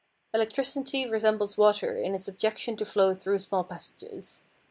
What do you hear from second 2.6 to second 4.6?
to flow through small passages.